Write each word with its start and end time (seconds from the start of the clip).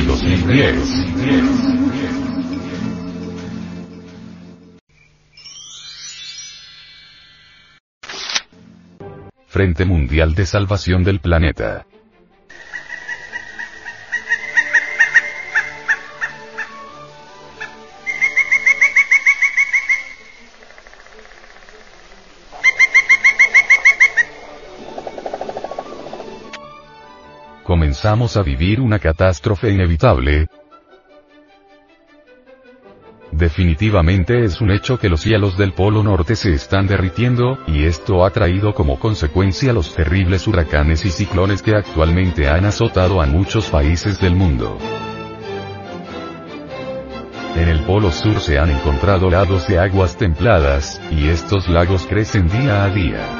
Edición 0.00 0.40
199 0.40 0.72
diciembre 0.72 1.36
del 1.36 1.46
2010. 1.46 1.90
Frente 9.46 9.84
Mundial 9.84 10.34
de 10.34 10.46
Salvación 10.46 11.04
del 11.04 11.20
Planeta. 11.20 11.86
Comenzamos 27.70 28.36
a 28.36 28.42
vivir 28.42 28.80
una 28.80 28.98
catástrofe 28.98 29.70
inevitable? 29.70 30.48
Definitivamente 33.30 34.44
es 34.44 34.60
un 34.60 34.72
hecho 34.72 34.98
que 34.98 35.08
los 35.08 35.20
cielos 35.20 35.56
del 35.56 35.72
Polo 35.72 36.02
Norte 36.02 36.34
se 36.34 36.52
están 36.52 36.88
derritiendo, 36.88 37.60
y 37.68 37.84
esto 37.84 38.24
ha 38.24 38.30
traído 38.30 38.74
como 38.74 38.98
consecuencia 38.98 39.72
los 39.72 39.94
terribles 39.94 40.48
huracanes 40.48 41.04
y 41.04 41.10
ciclones 41.10 41.62
que 41.62 41.76
actualmente 41.76 42.48
han 42.48 42.64
azotado 42.64 43.22
a 43.22 43.26
muchos 43.26 43.70
países 43.70 44.20
del 44.20 44.34
mundo. 44.34 44.76
En 47.54 47.68
el 47.68 47.84
Polo 47.84 48.10
Sur 48.10 48.40
se 48.40 48.58
han 48.58 48.70
encontrado 48.70 49.30
lagos 49.30 49.68
de 49.68 49.78
aguas 49.78 50.16
templadas, 50.16 51.00
y 51.12 51.28
estos 51.28 51.68
lagos 51.68 52.04
crecen 52.08 52.48
día 52.48 52.82
a 52.82 52.90
día 52.90 53.39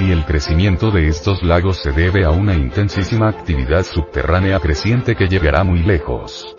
y 0.00 0.12
el 0.12 0.24
crecimiento 0.24 0.90
de 0.90 1.08
estos 1.08 1.42
lagos 1.42 1.82
se 1.82 1.92
debe 1.92 2.24
a 2.24 2.30
una 2.30 2.54
intensísima 2.54 3.28
actividad 3.28 3.84
subterránea 3.84 4.58
creciente 4.58 5.14
que 5.14 5.28
llegará 5.28 5.62
muy 5.62 5.82
lejos. 5.82 6.56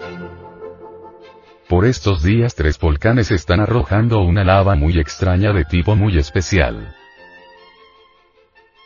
Por 1.67 1.86
estos 1.86 2.22
días 2.22 2.53
tres 2.53 2.78
volcanes 2.80 3.31
están 3.31 3.59
arrojando 3.59 4.19
una 4.19 4.44
lava 4.44 4.75
muy 4.75 5.00
extraña 5.00 5.53
de 5.53 5.66
tipo 5.66 5.95
muy 5.95 6.17
especial. 6.17 6.95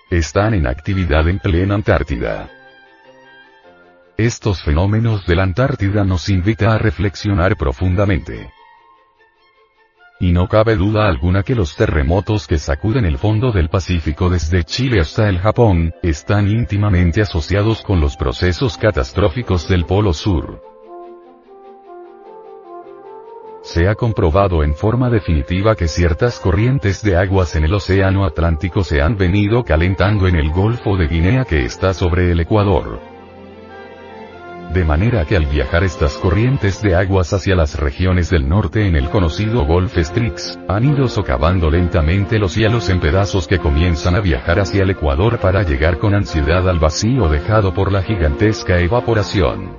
Están 0.10 0.54
en 0.54 0.68
actividad 0.68 1.28
en 1.28 1.40
plena 1.40 1.76
Antártida. 1.76 2.50
Estos 4.18 4.64
fenómenos 4.64 5.26
de 5.26 5.36
la 5.36 5.44
Antártida 5.44 6.06
nos 6.06 6.30
invita 6.30 6.74
a 6.74 6.78
reflexionar 6.78 7.58
profundamente. 7.58 8.55
Y 10.26 10.32
no 10.32 10.48
cabe 10.48 10.76
duda 10.76 11.08
alguna 11.08 11.44
que 11.44 11.54
los 11.54 11.76
terremotos 11.76 12.48
que 12.48 12.58
sacuden 12.58 13.06
el 13.06 13.20
fondo 13.20 13.52
del 13.52 13.70
Pacífico 13.70 14.28
desde 14.28 14.64
Chile 14.64 15.00
hasta 15.00 15.30
el 15.30 15.38
Japón, 15.38 15.94
están 16.02 16.48
íntimamente 16.48 17.22
asociados 17.22 17.84
con 17.84 18.02
los 18.02 18.18
procesos 18.18 18.76
catastróficos 18.76 19.68
del 19.70 19.86
Polo 19.86 20.14
Sur. 20.14 20.64
Se 23.62 23.88
ha 23.88 23.94
comprobado 23.94 24.64
en 24.64 24.74
forma 24.74 25.12
definitiva 25.12 25.76
que 25.76 25.88
ciertas 25.88 26.40
corrientes 26.40 27.04
de 27.04 27.18
aguas 27.18 27.56
en 27.56 27.66
el 27.66 27.76
Océano 27.76 28.26
Atlántico 28.26 28.84
se 28.84 29.04
han 29.04 29.18
venido 29.18 29.64
calentando 29.64 30.28
en 30.28 30.38
el 30.38 30.50
Golfo 30.50 30.98
de 30.98 31.08
Guinea 31.08 31.46
que 31.46 31.66
está 31.66 31.94
sobre 31.94 32.32
el 32.32 32.40
Ecuador 32.40 33.15
de 34.76 34.84
manera 34.84 35.24
que 35.24 35.38
al 35.38 35.46
viajar 35.46 35.86
estas 35.86 36.16
corrientes 36.18 36.82
de 36.82 36.96
aguas 36.96 37.32
hacia 37.32 37.56
las 37.56 37.80
regiones 37.80 38.30
del 38.30 38.50
norte 38.50 38.86
en 38.86 38.98
el 38.98 39.10
conocido 39.10 39.66
Golf 39.66 39.98
Strix, 39.98 40.60
han 40.68 40.84
ido 40.84 41.08
socavando 41.08 41.72
lentamente 41.72 42.38
los 42.38 42.56
hielos 42.56 42.90
en 42.90 43.00
pedazos 43.00 43.48
que 43.48 43.58
comienzan 43.58 44.16
a 44.16 44.20
viajar 44.20 44.60
hacia 44.60 44.84
el 44.84 44.90
Ecuador 44.90 45.40
para 45.40 45.64
llegar 45.64 45.98
con 45.98 46.14
ansiedad 46.14 46.68
al 46.68 46.80
vacío 46.80 47.30
dejado 47.30 47.74
por 47.74 47.90
la 47.90 48.04
gigantesca 48.04 48.78
evaporación. 48.82 49.78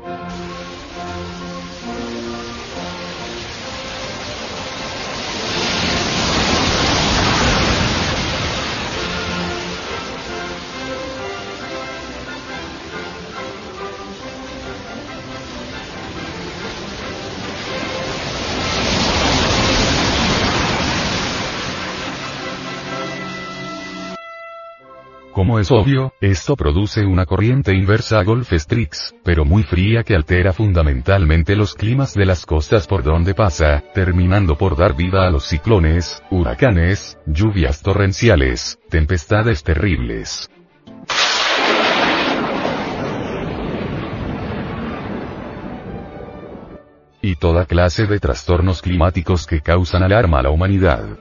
Como 25.47 25.61
es 25.61 25.71
obvio, 25.71 26.13
esto 26.21 26.57
produce 26.57 27.07
una 27.07 27.25
corriente 27.25 27.73
inversa 27.73 28.19
a 28.19 28.25
Golf 28.25 28.53
Strix, 28.53 29.15
pero 29.23 29.45
muy 29.45 29.63
fría 29.63 30.03
que 30.03 30.17
altera 30.17 30.53
fundamentalmente 30.53 31.55
los 31.55 31.77
climas 31.77 32.15
de 32.15 32.27
las 32.27 32.45
costas 32.45 32.89
por 32.89 33.05
donde 33.05 33.33
pasa, 33.33 33.85
terminando 33.95 34.59
por 34.59 34.77
dar 34.77 34.97
vida 34.97 35.25
a 35.25 35.31
los 35.31 35.45
ciclones, 35.45 36.21
huracanes, 36.33 37.17
lluvias 37.27 37.81
torrenciales, 37.81 38.81
tempestades 38.91 39.63
terribles. 39.63 40.51
Y 47.23 47.37
toda 47.37 47.67
clase 47.67 48.07
de 48.07 48.19
trastornos 48.19 48.83
climáticos 48.83 49.47
que 49.47 49.61
causan 49.61 50.03
alarma 50.03 50.41
a 50.41 50.43
la 50.43 50.51
humanidad. 50.51 51.21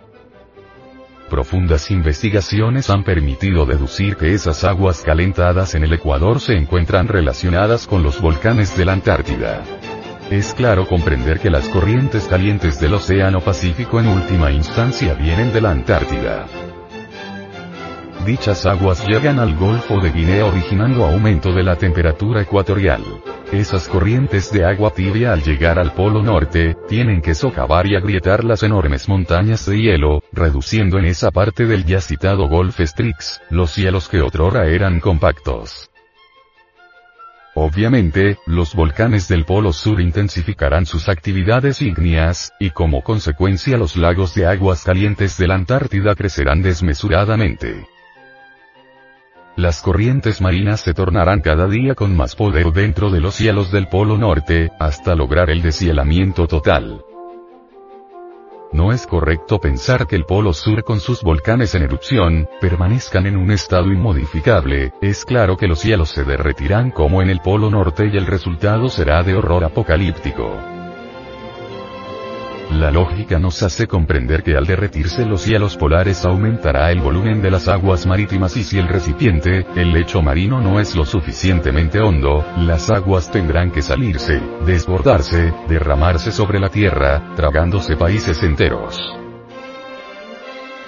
Profundas 1.35 1.91
investigaciones 1.91 2.89
han 2.89 3.03
permitido 3.03 3.65
deducir 3.65 4.15
que 4.15 4.33
esas 4.33 4.63
aguas 4.63 5.01
calentadas 5.01 5.75
en 5.75 5.83
el 5.83 5.91
Ecuador 5.91 6.39
se 6.39 6.53
encuentran 6.53 7.09
relacionadas 7.09 7.87
con 7.87 8.03
los 8.03 8.21
volcanes 8.21 8.77
de 8.77 8.85
la 8.85 8.93
Antártida. 8.93 9.61
Es 10.31 10.53
claro 10.53 10.87
comprender 10.87 11.41
que 11.41 11.49
las 11.49 11.67
corrientes 11.67 12.23
calientes 12.29 12.79
del 12.79 12.93
Océano 12.93 13.41
Pacífico 13.41 13.99
en 13.99 14.07
última 14.07 14.49
instancia 14.49 15.13
vienen 15.13 15.51
de 15.51 15.59
la 15.59 15.71
Antártida. 15.71 16.45
Dichas 18.25 18.65
aguas 18.65 19.05
llegan 19.05 19.37
al 19.37 19.57
Golfo 19.57 19.99
de 19.99 20.11
Guinea 20.11 20.45
originando 20.45 21.03
aumento 21.03 21.51
de 21.51 21.63
la 21.63 21.75
temperatura 21.75 22.43
ecuatorial. 22.43 23.03
Esas 23.51 23.87
corrientes 23.87 24.51
de 24.51 24.65
agua 24.65 24.91
tibia 24.91 25.31
al 25.31 25.43
llegar 25.43 25.77
al 25.77 25.93
Polo 25.93 26.21
Norte, 26.23 26.75
tienen 26.89 27.21
que 27.21 27.35
socavar 27.35 27.85
y 27.85 27.95
agrietar 27.95 28.43
las 28.43 28.63
enormes 28.63 29.07
montañas 29.07 29.65
de 29.67 29.79
hielo, 29.79 30.23
reduciendo 30.33 30.97
en 30.97 31.05
esa 31.05 31.31
parte 31.31 31.65
del 31.65 31.85
ya 31.85 32.01
citado 32.01 32.47
Golf 32.47 32.79
Strix, 32.79 33.41
los 33.51 33.75
hielos 33.75 34.09
que 34.09 34.21
otrora 34.21 34.65
eran 34.67 34.99
compactos. 34.99 35.89
Obviamente, 37.53 38.37
los 38.47 38.75
volcanes 38.75 39.29
del 39.29 39.45
Polo 39.45 39.71
Sur 39.71 40.01
intensificarán 40.01 40.85
sus 40.85 41.07
actividades 41.07 41.81
ígneas, 41.81 42.51
y 42.59 42.71
como 42.71 43.03
consecuencia 43.03 43.77
los 43.77 43.95
lagos 43.95 44.35
de 44.35 44.47
aguas 44.47 44.83
calientes 44.83 45.37
de 45.37 45.47
la 45.47 45.55
Antártida 45.55 46.15
crecerán 46.15 46.61
desmesuradamente. 46.61 47.87
Las 49.57 49.81
corrientes 49.81 50.41
marinas 50.41 50.81
se 50.81 50.93
tornarán 50.93 51.39
cada 51.39 51.67
día 51.67 51.95
con 51.95 52.13
más 52.13 52.35
poder 52.35 52.73
dentro 52.73 53.09
de 53.09 53.21
los 53.21 53.35
cielos 53.35 53.71
del 53.71 53.87
Polo 53.87 54.17
Norte, 54.17 54.71
hasta 54.81 55.15
lograr 55.15 55.49
el 55.49 55.61
deshielamiento 55.61 56.45
total. 56.45 57.01
No 58.73 58.91
es 58.91 59.07
correcto 59.07 59.61
pensar 59.61 60.07
que 60.07 60.17
el 60.17 60.25
Polo 60.25 60.51
Sur 60.51 60.83
con 60.83 60.99
sus 60.99 61.21
volcanes 61.21 61.73
en 61.73 61.83
erupción, 61.83 62.49
permanezcan 62.59 63.27
en 63.27 63.37
un 63.37 63.49
estado 63.51 63.93
inmodificable, 63.93 64.91
es 65.01 65.23
claro 65.23 65.55
que 65.55 65.67
los 65.69 65.79
cielos 65.79 66.09
se 66.09 66.25
derretirán 66.25 66.91
como 66.91 67.21
en 67.21 67.29
el 67.29 67.39
Polo 67.39 67.69
Norte 67.69 68.09
y 68.11 68.17
el 68.17 68.25
resultado 68.25 68.89
será 68.89 69.23
de 69.23 69.35
horror 69.35 69.63
apocalíptico. 69.63 70.74
La 72.71 72.91
lógica 72.91 73.37
nos 73.37 73.61
hace 73.61 73.87
comprender 73.87 74.41
que 74.41 74.55
al 74.57 74.65
derretirse 74.65 75.25
los 75.25 75.45
hielos 75.45 75.77
polares 75.77 76.25
aumentará 76.25 76.91
el 76.91 76.99
volumen 76.99 77.41
de 77.41 77.51
las 77.51 77.67
aguas 77.67 78.05
marítimas 78.07 78.57
y 78.57 78.63
si 78.63 78.79
el 78.79 78.87
recipiente, 78.87 79.65
el 79.75 79.91
lecho 79.91 80.21
marino 80.21 80.59
no 80.59 80.79
es 80.79 80.95
lo 80.95 81.05
suficientemente 81.05 81.99
hondo, 81.99 82.43
las 82.57 82.89
aguas 82.89 83.29
tendrán 83.29 83.71
que 83.71 83.81
salirse, 83.81 84.41
desbordarse, 84.65 85.53
derramarse 85.69 86.31
sobre 86.31 86.59
la 86.59 86.69
tierra, 86.69 87.35
tragándose 87.35 87.95
países 87.95 88.41
enteros. 88.41 88.99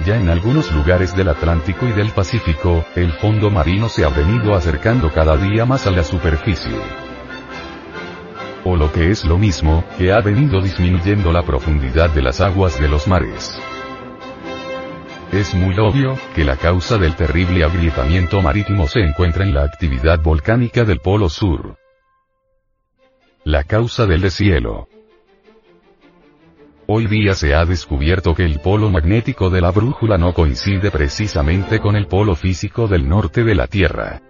Ya 0.06 0.18
en 0.18 0.30
algunos 0.30 0.72
lugares 0.72 1.16
del 1.16 1.30
Atlántico 1.30 1.86
y 1.86 1.92
del 1.92 2.10
Pacífico, 2.10 2.86
el 2.96 3.12
fondo 3.14 3.50
marino 3.50 3.88
se 3.88 4.04
ha 4.04 4.10
venido 4.10 4.56
acercando 4.56 5.12
cada 5.12 5.38
día 5.38 5.66
más 5.66 5.88
a 5.88 5.92
la 5.92 6.04
superficie 6.04 7.07
lo 8.78 8.92
que 8.92 9.12
es 9.12 9.26
lo 9.26 9.38
mismo, 9.38 9.84
que 9.98 10.12
ha 10.12 10.22
venido 10.22 10.62
disminuyendo 10.62 11.32
la 11.32 11.44
profundidad 11.44 12.10
de 12.12 12.22
las 12.22 12.40
aguas 12.42 12.80
de 12.80 12.88
los 12.88 13.08
mares. 13.08 13.58
Es 15.32 15.54
muy 15.54 15.78
obvio, 15.78 16.18
que 16.36 16.46
la 16.46 16.56
causa 16.56 16.98
del 16.98 17.16
terrible 17.16 17.64
agrietamiento 17.64 18.42
marítimo 18.42 18.88
se 18.88 19.02
encuentra 19.02 19.44
en 19.44 19.54
la 19.54 19.64
actividad 19.64 20.22
volcánica 20.22 20.86
del 20.86 21.00
Polo 21.00 21.28
Sur. 21.30 21.78
La 23.44 23.64
causa 23.64 24.06
del 24.06 24.22
deshielo. 24.22 24.88
Hoy 26.88 27.08
día 27.08 27.34
se 27.34 27.54
ha 27.54 27.66
descubierto 27.66 28.34
que 28.34 28.46
el 28.46 28.62
polo 28.62 28.90
magnético 28.90 29.50
de 29.50 29.60
la 29.60 29.72
brújula 29.72 30.18
no 30.18 30.34
coincide 30.34 30.90
precisamente 30.90 31.82
con 31.82 31.98
el 31.98 32.08
polo 32.08 32.36
físico 32.36 32.88
del 32.88 33.10
norte 33.10 33.44
de 33.44 33.56
la 33.56 33.68
Tierra. 33.68 34.22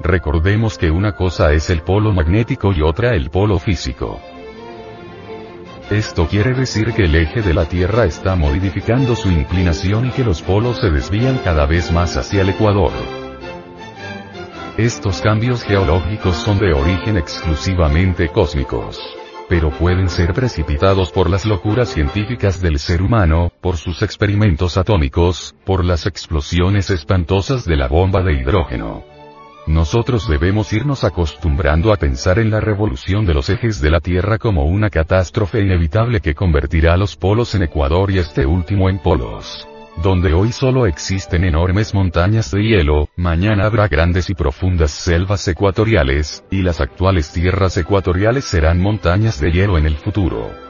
Recordemos 0.00 0.78
que 0.78 0.90
una 0.90 1.12
cosa 1.12 1.52
es 1.52 1.70
el 1.70 1.82
polo 1.82 2.12
magnético 2.12 2.72
y 2.72 2.82
otra 2.82 3.14
el 3.14 3.30
polo 3.30 3.58
físico. 3.58 4.20
Esto 5.90 6.28
quiere 6.28 6.52
decir 6.52 6.92
que 6.92 7.04
el 7.04 7.14
eje 7.14 7.42
de 7.42 7.54
la 7.54 7.64
Tierra 7.64 8.04
está 8.04 8.36
modificando 8.36 9.16
su 9.16 9.30
inclinación 9.30 10.06
y 10.06 10.10
que 10.10 10.22
los 10.22 10.42
polos 10.42 10.80
se 10.80 10.90
desvían 10.90 11.38
cada 11.38 11.66
vez 11.66 11.90
más 11.90 12.16
hacia 12.16 12.42
el 12.42 12.50
ecuador. 12.50 12.92
Estos 14.76 15.20
cambios 15.20 15.64
geológicos 15.64 16.36
son 16.36 16.58
de 16.58 16.72
origen 16.72 17.16
exclusivamente 17.16 18.28
cósmicos. 18.28 19.00
Pero 19.48 19.70
pueden 19.70 20.10
ser 20.10 20.34
precipitados 20.34 21.10
por 21.10 21.30
las 21.30 21.46
locuras 21.46 21.88
científicas 21.88 22.60
del 22.60 22.78
ser 22.78 23.00
humano, 23.00 23.50
por 23.62 23.78
sus 23.78 24.02
experimentos 24.02 24.76
atómicos, 24.76 25.56
por 25.64 25.84
las 25.84 26.06
explosiones 26.06 26.90
espantosas 26.90 27.64
de 27.64 27.76
la 27.76 27.88
bomba 27.88 28.22
de 28.22 28.34
hidrógeno. 28.34 29.17
Nosotros 29.68 30.26
debemos 30.26 30.72
irnos 30.72 31.04
acostumbrando 31.04 31.92
a 31.92 31.96
pensar 31.96 32.38
en 32.38 32.50
la 32.50 32.58
revolución 32.58 33.26
de 33.26 33.34
los 33.34 33.50
ejes 33.50 33.82
de 33.82 33.90
la 33.90 34.00
Tierra 34.00 34.38
como 34.38 34.64
una 34.64 34.88
catástrofe 34.88 35.60
inevitable 35.60 36.20
que 36.20 36.34
convertirá 36.34 36.96
los 36.96 37.16
polos 37.16 37.54
en 37.54 37.64
Ecuador 37.64 38.10
y 38.10 38.16
este 38.16 38.46
último 38.46 38.88
en 38.88 38.98
polos. 38.98 39.68
Donde 40.02 40.32
hoy 40.32 40.52
solo 40.52 40.86
existen 40.86 41.44
enormes 41.44 41.92
montañas 41.92 42.50
de 42.50 42.62
hielo, 42.62 43.10
mañana 43.16 43.66
habrá 43.66 43.88
grandes 43.88 44.30
y 44.30 44.34
profundas 44.34 44.90
selvas 44.90 45.46
ecuatoriales, 45.48 46.44
y 46.50 46.62
las 46.62 46.80
actuales 46.80 47.30
tierras 47.30 47.76
ecuatoriales 47.76 48.46
serán 48.46 48.80
montañas 48.80 49.38
de 49.38 49.52
hielo 49.52 49.76
en 49.76 49.84
el 49.84 49.96
futuro. 49.96 50.67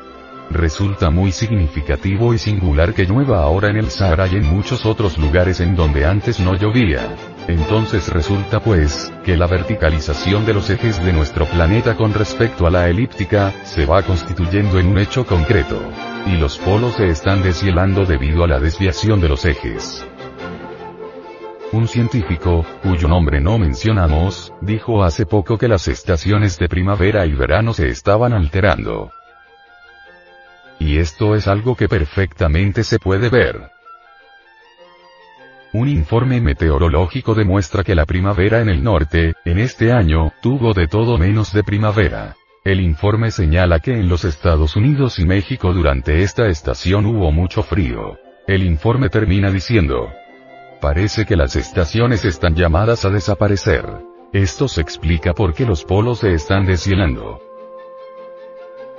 Resulta 0.51 1.11
muy 1.11 1.31
significativo 1.31 2.33
y 2.33 2.39
singular 2.39 2.95
que 2.95 3.05
llueva 3.05 3.43
ahora 3.43 3.69
en 3.69 3.77
el 3.77 3.91
Sahara 3.91 4.27
y 4.29 4.37
en 4.37 4.47
muchos 4.47 4.87
otros 4.87 5.19
lugares 5.19 5.61
en 5.61 5.77
donde 5.77 6.07
antes 6.07 6.41
no 6.41 6.55
llovía. 6.55 7.15
Entonces 7.49 8.09
resulta 8.09 8.61
pues, 8.61 9.13
que 9.25 9.37
la 9.37 9.47
verticalización 9.47 10.47
de 10.47 10.55
los 10.55 10.71
ejes 10.71 11.05
de 11.05 11.13
nuestro 11.13 11.45
planeta 11.45 11.97
con 11.97 12.15
respecto 12.15 12.67
a 12.67 12.71
la 12.71 12.89
elíptica, 12.89 13.53
se 13.65 13.85
va 13.85 14.03
constituyendo 14.03 14.79
en 14.79 14.89
un 14.89 14.99
hecho 14.99 15.27
concreto. 15.27 15.81
Y 16.27 16.37
los 16.37 16.57
polos 16.57 16.95
se 16.95 17.09
están 17.09 17.43
deshielando 17.43 18.07
debido 18.07 18.45
a 18.45 18.49
la 18.49 18.59
desviación 18.59 19.21
de 19.21 19.29
los 19.29 19.45
ejes. 19.45 20.07
Un 21.73 21.89
científico, 21.89 22.65
cuyo 22.83 23.07
nombre 23.09 23.43
no 23.43 23.59
mencionamos, 23.59 24.55
dijo 24.63 25.05
hace 25.05 25.27
poco 25.27 25.59
que 25.59 25.69
las 25.69 25.89
estaciones 25.89 26.59
de 26.59 26.69
primavera 26.69 27.27
y 27.27 27.35
verano 27.35 27.75
se 27.75 27.89
estaban 27.89 28.33
alterando. 28.33 29.11
Y 30.79 30.99
esto 30.99 31.35
es 31.35 31.49
algo 31.49 31.77
que 31.77 31.89
perfectamente 31.89 32.85
se 32.85 32.99
puede 32.99 33.29
ver. 33.29 33.71
Un 35.73 35.89
informe 35.89 36.41
meteorológico 36.41 37.35
demuestra 37.35 37.85
que 37.85 37.95
la 37.95 38.07
primavera 38.07 38.61
en 38.61 38.71
el 38.71 38.83
norte, 38.83 39.35
en 39.45 39.59
este 39.59 39.93
año, 39.93 40.33
tuvo 40.41 40.73
de 40.73 40.87
todo 40.87 41.19
menos 41.19 41.53
de 41.53 41.63
primavera. 41.63 42.37
El 42.65 42.81
informe 42.81 43.31
señala 43.31 43.81
que 43.81 43.93
en 43.93 44.09
los 44.09 44.25
Estados 44.25 44.77
Unidos 44.77 45.19
y 45.19 45.27
México 45.27 45.73
durante 45.73 46.23
esta 46.23 46.49
estación 46.49 47.07
hubo 47.07 47.33
mucho 47.33 47.63
frío. 47.63 48.19
El 48.47 48.63
informe 48.63 49.11
termina 49.11 49.51
diciendo, 49.51 50.11
parece 50.81 51.27
que 51.27 51.37
las 51.37 51.55
estaciones 51.55 52.25
están 52.25 52.55
llamadas 52.55 53.05
a 53.05 53.11
desaparecer. 53.11 53.85
Esto 54.33 54.69
se 54.69 54.81
explica 54.81 55.35
porque 55.35 55.67
los 55.67 55.85
polos 55.85 56.21
se 56.21 56.33
están 56.33 56.67
deshielando. 56.67 57.41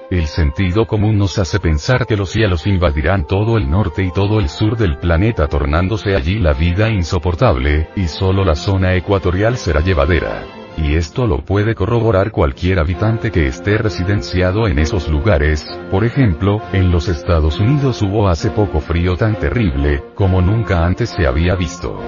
El 0.10 0.26
sentido 0.26 0.88
común 0.88 1.20
nos 1.20 1.38
hace 1.38 1.60
pensar 1.60 2.08
que 2.08 2.18
los 2.18 2.32
cielos 2.32 2.66
invadirán 2.66 3.28
todo 3.28 3.58
el 3.58 3.70
norte 3.70 4.04
y 4.04 4.12
todo 4.12 4.40
el 4.40 4.50
sur 4.50 4.76
del 4.76 4.98
planeta 4.98 5.48
tornándose 5.48 6.16
allí 6.16 6.40
la 6.40 6.54
vida 6.54 6.90
insoportable, 6.90 7.90
y 7.96 8.08
solo 8.08 8.44
la 8.44 8.56
zona 8.56 8.96
ecuatorial 8.96 9.56
será 9.56 9.82
llevadera. 9.82 10.46
Y 10.78 10.96
esto 10.96 11.28
lo 11.28 11.46
puede 11.46 11.76
corroborar 11.76 12.32
cualquier 12.32 12.80
habitante 12.80 13.30
que 13.30 13.46
esté 13.46 13.78
residenciado 13.78 14.68
en 14.68 14.80
esos 14.80 15.10
lugares, 15.10 15.64
por 15.92 16.04
ejemplo, 16.04 16.60
en 16.74 16.92
los 16.92 17.08
Estados 17.08 17.60
Unidos 17.60 18.02
hubo 18.02 18.30
hace 18.30 18.50
poco 18.50 18.80
frío 18.80 19.16
tan 19.16 19.36
terrible, 19.36 20.04
como 20.16 20.42
nunca 20.42 20.88
antes 20.88 21.12
se 21.12 21.28
había 21.28 21.54
visto. 21.54 22.00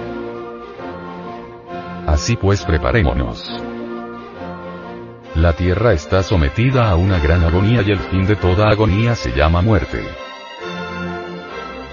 Así 2.08 2.36
pues 2.36 2.66
preparémonos. 2.66 3.71
La 5.36 5.54
tierra 5.54 5.94
está 5.94 6.24
sometida 6.24 6.90
a 6.90 6.98
una 6.98 7.18
gran 7.18 7.42
agonía 7.46 7.82
y 7.84 7.92
el 7.92 8.00
fin 8.00 8.26
de 8.26 8.36
toda 8.36 8.70
agonía 8.70 9.16
se 9.16 9.32
llama 9.32 9.62
muerte. 9.62 10.04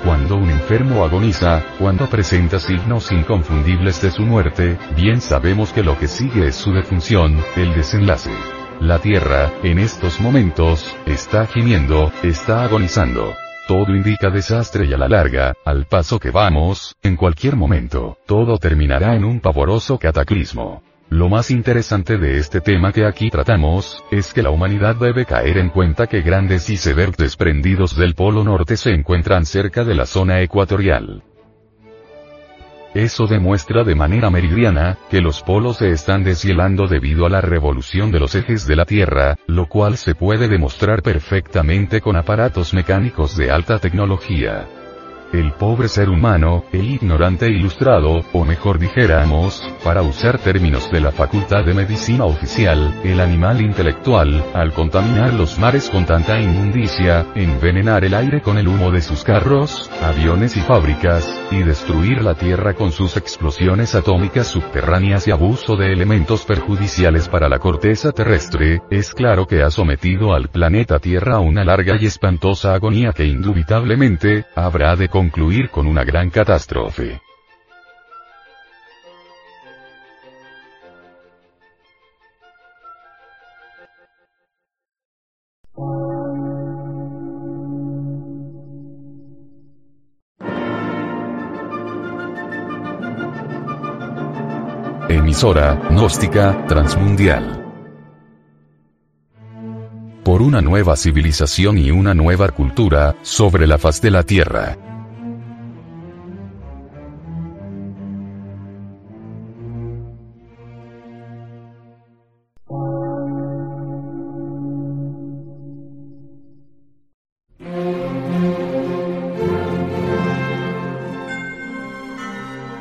Cuando 0.04 0.36
un 0.36 0.50
enfermo 0.50 1.04
agoniza, 1.04 1.62
cuando 1.78 2.08
presenta 2.08 2.58
signos 2.58 3.12
inconfundibles 3.12 4.02
de 4.02 4.10
su 4.10 4.22
muerte, 4.22 4.76
bien 4.96 5.20
sabemos 5.20 5.72
que 5.72 5.84
lo 5.84 5.96
que 5.96 6.08
sigue 6.08 6.48
es 6.48 6.56
su 6.56 6.72
defunción, 6.72 7.40
el 7.54 7.74
desenlace. 7.74 8.32
La 8.80 8.98
tierra, 8.98 9.52
en 9.62 9.78
estos 9.78 10.20
momentos, 10.20 10.96
está 11.06 11.46
gimiendo, 11.46 12.10
está 12.24 12.64
agonizando. 12.64 13.34
Todo 13.68 13.94
indica 13.94 14.30
desastre 14.30 14.86
y 14.86 14.94
a 14.94 14.98
la 14.98 15.08
larga, 15.08 15.54
al 15.64 15.86
paso 15.86 16.18
que 16.18 16.32
vamos, 16.32 16.96
en 17.04 17.14
cualquier 17.14 17.54
momento, 17.54 18.18
todo 18.26 18.58
terminará 18.58 19.14
en 19.14 19.24
un 19.24 19.38
pavoroso 19.38 19.96
cataclismo. 19.98 20.82
Lo 21.10 21.30
más 21.30 21.50
interesante 21.50 22.18
de 22.18 22.36
este 22.36 22.60
tema 22.60 22.92
que 22.92 23.06
aquí 23.06 23.30
tratamos, 23.30 24.04
es 24.10 24.34
que 24.34 24.42
la 24.42 24.50
humanidad 24.50 24.96
debe 24.96 25.24
caer 25.24 25.56
en 25.56 25.70
cuenta 25.70 26.06
que 26.06 26.20
grandes 26.20 26.68
icebergs 26.68 27.16
desprendidos 27.16 27.96
del 27.96 28.14
Polo 28.14 28.44
Norte 28.44 28.76
se 28.76 28.90
encuentran 28.90 29.46
cerca 29.46 29.84
de 29.84 29.94
la 29.94 30.04
zona 30.04 30.42
ecuatorial. 30.42 31.22
Eso 32.94 33.26
demuestra 33.26 33.84
de 33.84 33.94
manera 33.94 34.28
meridiana, 34.28 34.98
que 35.10 35.20
los 35.20 35.42
polos 35.42 35.78
se 35.78 35.90
están 35.90 36.24
deshielando 36.24 36.86
debido 36.86 37.24
a 37.24 37.30
la 37.30 37.40
revolución 37.40 38.10
de 38.10 38.20
los 38.20 38.34
ejes 38.34 38.66
de 38.66 38.76
la 38.76 38.84
Tierra, 38.84 39.36
lo 39.46 39.66
cual 39.66 39.96
se 39.96 40.14
puede 40.14 40.48
demostrar 40.48 41.02
perfectamente 41.02 42.02
con 42.02 42.16
aparatos 42.16 42.74
mecánicos 42.74 43.36
de 43.36 43.50
alta 43.50 43.78
tecnología. 43.78 44.66
El 45.32 45.52
pobre 45.52 45.88
ser 45.88 46.08
humano, 46.08 46.64
el 46.72 46.90
ignorante 46.90 47.48
ilustrado, 47.48 48.24
o 48.32 48.44
mejor 48.46 48.78
dijéramos, 48.78 49.62
para 49.84 50.00
usar 50.00 50.38
términos 50.38 50.90
de 50.90 51.02
la 51.02 51.12
Facultad 51.12 51.66
de 51.66 51.74
Medicina 51.74 52.24
Oficial, 52.24 52.94
el 53.04 53.20
animal 53.20 53.60
intelectual, 53.60 54.42
al 54.54 54.72
contaminar 54.72 55.34
los 55.34 55.58
mares 55.58 55.90
con 55.90 56.06
tanta 56.06 56.40
inmundicia, 56.40 57.26
envenenar 57.34 58.06
el 58.06 58.14
aire 58.14 58.40
con 58.40 58.56
el 58.56 58.68
humo 58.68 58.90
de 58.90 59.02
sus 59.02 59.22
carros, 59.22 59.90
aviones 60.02 60.56
y 60.56 60.60
fábricas, 60.60 61.38
y 61.50 61.62
destruir 61.62 62.22
la 62.22 62.34
Tierra 62.34 62.72
con 62.72 62.90
sus 62.90 63.18
explosiones 63.18 63.94
atómicas 63.94 64.46
subterráneas 64.46 65.28
y 65.28 65.30
abuso 65.30 65.76
de 65.76 65.92
elementos 65.92 66.46
perjudiciales 66.46 67.28
para 67.28 67.50
la 67.50 67.58
corteza 67.58 68.12
terrestre, 68.12 68.80
es 68.90 69.12
claro 69.12 69.46
que 69.46 69.62
ha 69.62 69.70
sometido 69.70 70.32
al 70.32 70.48
planeta 70.48 70.98
Tierra 70.98 71.36
a 71.36 71.40
una 71.40 71.64
larga 71.64 71.96
y 72.00 72.06
espantosa 72.06 72.72
agonía 72.72 73.12
que 73.12 73.26
indubitablemente, 73.26 74.46
habrá 74.54 74.96
de 74.96 75.08
concluir 75.18 75.68
con 75.68 75.88
una 75.88 76.04
gran 76.04 76.30
catástrofe. 76.30 77.20
Emisora, 95.08 95.80
gnóstica, 95.90 96.64
transmundial. 96.68 97.64
Por 100.22 100.42
una 100.42 100.60
nueva 100.60 100.94
civilización 100.94 101.76
y 101.78 101.90
una 101.90 102.14
nueva 102.14 102.50
cultura, 102.50 103.16
sobre 103.22 103.66
la 103.66 103.78
faz 103.78 104.00
de 104.00 104.12
la 104.12 104.22
Tierra. 104.22 104.78